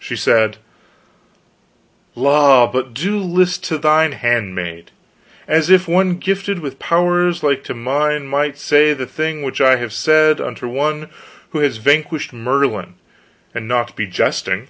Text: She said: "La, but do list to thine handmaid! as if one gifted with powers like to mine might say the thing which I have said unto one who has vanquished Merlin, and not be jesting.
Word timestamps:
She 0.00 0.16
said: 0.16 0.56
"La, 2.16 2.66
but 2.66 2.92
do 2.92 3.18
list 3.18 3.62
to 3.66 3.78
thine 3.78 4.10
handmaid! 4.10 4.90
as 5.46 5.70
if 5.70 5.86
one 5.86 6.18
gifted 6.18 6.58
with 6.58 6.80
powers 6.80 7.44
like 7.44 7.62
to 7.62 7.74
mine 7.74 8.26
might 8.26 8.58
say 8.58 8.94
the 8.94 9.06
thing 9.06 9.44
which 9.44 9.60
I 9.60 9.76
have 9.76 9.92
said 9.92 10.40
unto 10.40 10.66
one 10.66 11.08
who 11.50 11.60
has 11.60 11.76
vanquished 11.76 12.32
Merlin, 12.32 12.94
and 13.54 13.68
not 13.68 13.94
be 13.94 14.06
jesting. 14.08 14.66